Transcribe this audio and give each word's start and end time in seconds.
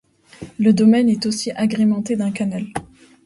Le 0.57 0.73
domaine 0.73 1.09
est 1.09 1.27
aussi 1.27 1.51
agrémenté 1.51 2.15
d’un 2.15 2.31
canal. 2.31 2.63